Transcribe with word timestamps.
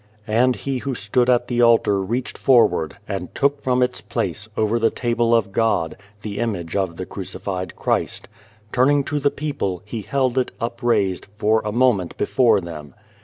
And 0.25 0.55
he 0.55 0.79
who 0.79 0.95
stood 0.95 1.29
at 1.29 1.47
the 1.47 1.61
altar 1.61 2.01
reached 2.01 2.35
for 2.35 2.65
ward, 2.65 2.97
and 3.07 3.35
took 3.35 3.61
from 3.61 3.83
its 3.83 4.01
place, 4.01 4.49
over 4.57 4.79
the 4.79 4.89
table 4.89 5.35
of 5.35 5.51
God, 5.51 5.95
the 6.23 6.39
image 6.39 6.75
of 6.75 6.97
the 6.97 7.05
crucified 7.05 7.75
Christ. 7.75 8.27
Turning 8.73 9.03
to 9.03 9.19
the 9.19 9.29
people, 9.29 9.83
he 9.85 10.01
held 10.01 10.39
it, 10.39 10.53
upraised, 10.59 11.27
for 11.37 11.61
a 11.63 11.71
moment 11.71 12.17
before 12.17 12.59
them. 12.61 12.95